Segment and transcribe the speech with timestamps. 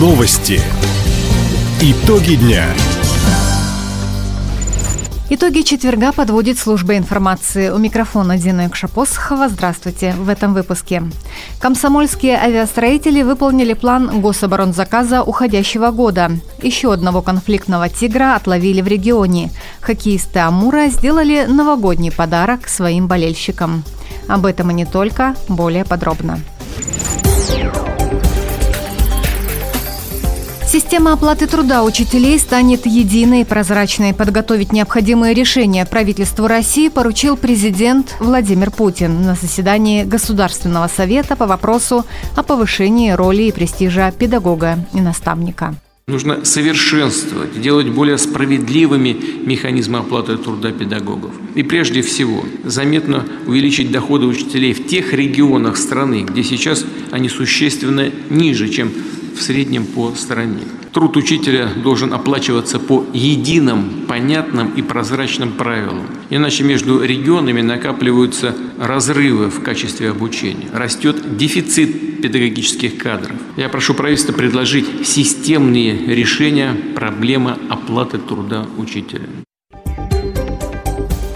[0.00, 0.58] Новости.
[1.82, 2.64] Итоги дня.
[5.28, 7.68] Итоги четверга подводит служба информации.
[7.68, 9.50] У микрофона Дина Экшапосхова.
[9.50, 10.14] Здравствуйте.
[10.18, 11.02] В этом выпуске.
[11.60, 16.30] Комсомольские авиастроители выполнили план гособоронзаказа уходящего года.
[16.62, 19.50] Еще одного конфликтного тигра отловили в регионе.
[19.82, 23.84] Хоккеисты Амура сделали новогодний подарок своим болельщикам.
[24.28, 26.40] Об этом и не только, более подробно.
[30.72, 34.14] Система оплаты труда учителей станет единой и прозрачной.
[34.14, 42.06] Подготовить необходимые решения правительству России поручил президент Владимир Путин на заседании Государственного совета по вопросу
[42.36, 45.74] о повышении роли и престижа педагога и наставника.
[46.06, 51.32] Нужно совершенствовать, делать более справедливыми механизмы оплаты труда педагогов.
[51.56, 58.12] И прежде всего, заметно увеличить доходы учителей в тех регионах страны, где сейчас они существенно
[58.28, 58.92] ниже, чем
[59.40, 60.62] в среднем по стране.
[60.92, 66.06] Труд учителя должен оплачиваться по единым, понятным и прозрачным правилам.
[66.28, 70.68] Иначе между регионами накапливаются разрывы в качестве обучения.
[70.72, 73.36] Растет дефицит педагогических кадров.
[73.56, 79.26] Я прошу правительства предложить системные решения проблемы оплаты труда учителя.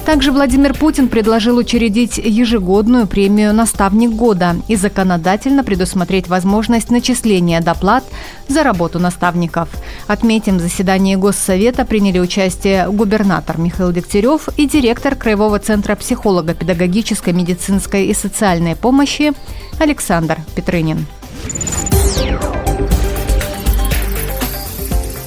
[0.05, 8.05] Также Владимир Путин предложил учредить ежегодную премию «Наставник года» и законодательно предусмотреть возможность начисления доплат
[8.47, 9.71] за работу наставников.
[10.07, 18.07] Отметим, в заседании Госсовета приняли участие губернатор Михаил Дегтярев и директор Краевого центра психолого-педагогической, медицинской
[18.07, 19.33] и социальной помощи
[19.81, 21.07] Александр Петрынин.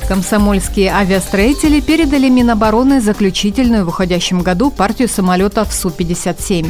[0.07, 6.65] Комсомольские авиастроители передали Минобороны заключительную в уходящем году партию самолетов Су-57.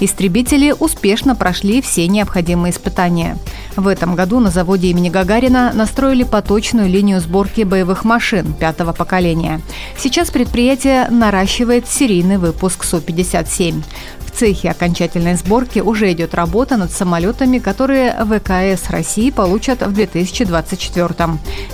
[0.00, 3.38] Истребители успешно прошли все необходимые испытания.
[3.76, 9.60] В этом году на заводе имени Гагарина настроили поточную линию сборки боевых машин пятого поколения.
[9.96, 13.84] Сейчас предприятие наращивает серийный выпуск Су-57.
[14.30, 21.08] В цехе окончательной сборки уже идет работа над самолетами, которые ВКС России получат в 2024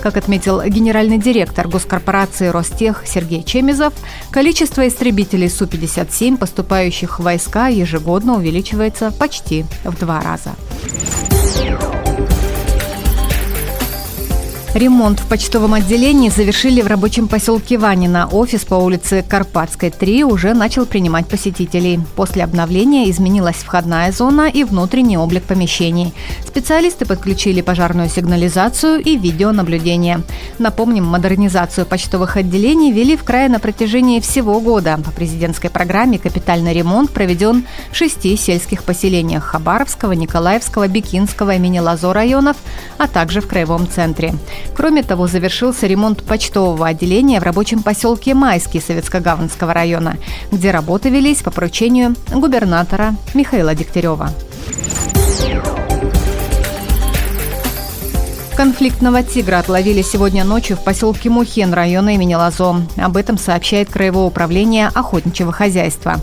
[0.01, 3.93] Как отметил генеральный директор госкорпорации Ростех Сергей Чемизов,
[4.31, 10.51] количество истребителей Су-57, поступающих в войска, ежегодно увеличивается почти в два раза.
[14.77, 18.27] Ремонт в почтовом отделении завершили в рабочем поселке Ванина.
[18.31, 21.99] Офис по улице Карпатской, 3 уже начал принимать посетителей.
[22.15, 26.13] После обновления изменилась входная зона и внутренний облик помещений.
[26.45, 30.21] Специалисты подключили пожарную сигнализацию и видеонаблюдение.
[30.59, 34.99] Напомним, модернизацию почтовых отделений вели в крае на протяжении всего года.
[35.03, 42.13] По президентской программе капитальный ремонт проведен в шести сельских поселениях Хабаровского, Николаевского, Бикинского имени Лазо
[42.13, 42.57] районов,
[42.99, 44.35] а также в краевом центре.
[44.75, 50.17] Кроме того, завершился ремонт почтового отделения в рабочем поселке Майский Советско-Гаванского района,
[50.51, 54.29] где работы велись по поручению губернатора Михаила Дегтярева.
[58.57, 62.87] Конфликтного тигра отловили сегодня ночью в поселке Мухин района имени Лазо.
[62.97, 66.15] Об этом сообщает Краевое управление охотничьего хозяйства.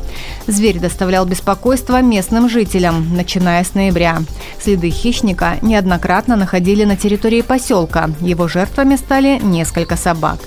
[0.48, 4.18] Зверь доставлял беспокойство местным жителям, начиная с ноября.
[4.60, 8.10] Следы хищника неоднократно находили на территории поселка.
[8.20, 10.40] Его жертвами стали несколько собак.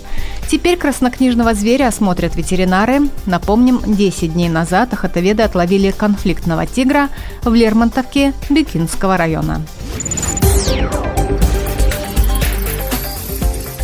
[0.51, 3.03] Теперь краснокнижного зверя осмотрят ветеринары.
[3.25, 7.07] Напомним, 10 дней назад охотоведы отловили конфликтного тигра
[7.43, 9.61] в Лермонтовке Бекинского района.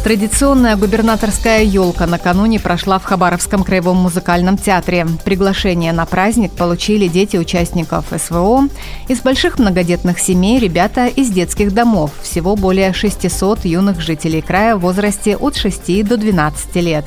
[0.03, 5.07] Традиционная губернаторская елка накануне прошла в Хабаровском краевом музыкальном театре.
[5.23, 8.67] Приглашение на праздник получили дети участников СВО.
[9.07, 12.11] Из больших многодетных семей ребята из детских домов.
[12.21, 17.05] Всего более 600 юных жителей края в возрасте от 6 до 12 лет.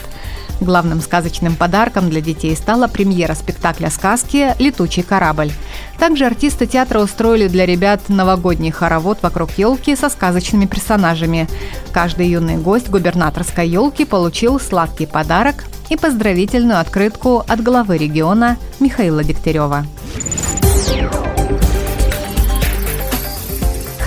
[0.60, 5.52] Главным сказочным подарком для детей стала премьера спектакля сказки «Летучий корабль».
[5.98, 11.48] Также артисты театра устроили для ребят новогодний хоровод вокруг елки со сказочными персонажами.
[11.92, 19.22] Каждый юный гость губернаторской елки получил сладкий подарок и поздравительную открытку от главы региона Михаила
[19.22, 19.86] Дегтярева.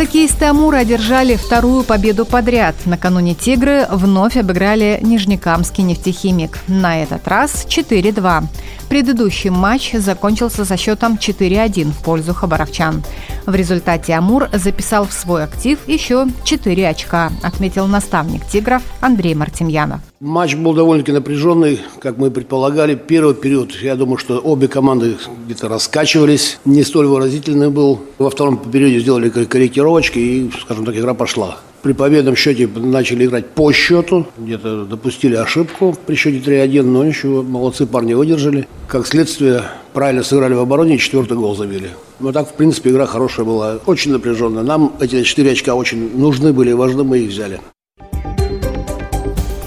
[0.09, 2.73] Хоккеисты Амура одержали вторую победу подряд.
[2.85, 6.57] Накануне «Тигры» вновь обыграли Нижнекамский нефтехимик.
[6.67, 8.45] На этот раз 4-2.
[8.89, 13.03] Предыдущий матч закончился со счетом 4-1 в пользу хабаровчан.
[13.45, 20.01] В результате Амур записал в свой актив еще 4 очка, отметил наставник «Тигров» Андрей Мартемьянов.
[20.21, 22.93] Матч был довольно-таки напряженный, как мы предполагали.
[22.93, 28.01] Первый период, я думаю, что обе команды где-то раскачивались, не столь выразительный был.
[28.17, 31.59] Во втором периоде сделали корректировочки и, скажем так, игра пошла.
[31.83, 37.41] При победном счете начали играть по счету, где-то допустили ошибку при счете 3-1, но ничего,
[37.41, 38.67] молодцы парни выдержали.
[38.89, 39.63] Как следствие,
[39.93, 41.91] правильно сыграли в обороне и четвертый гол забили.
[42.19, 44.63] Но так, в принципе, игра хорошая была, очень напряженная.
[44.63, 47.61] Нам эти четыре очка очень нужны были и важны, мы их взяли.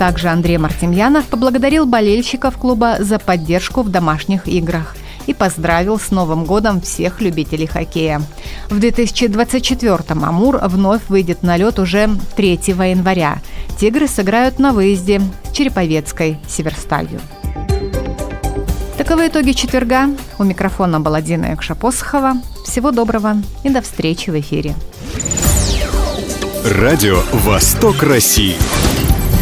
[0.02, 4.96] Также Андрей Мартемьянов поблагодарил болельщиков клуба за поддержку в домашних играх
[5.28, 8.20] и поздравил с Новым годом всех любителей хоккея.
[8.68, 13.38] В 2024-м «Амур» вновь выйдет на лед уже 3 января.
[13.78, 17.20] «Тигры» сыграют на выезде с Череповецкой «Северсталью».
[18.98, 20.08] Таковы итоги четверга.
[20.36, 22.38] У микрофона была Дина Якшапосхова.
[22.66, 24.74] Всего доброго и до встречи в эфире.
[26.64, 28.56] Радио «Восток России».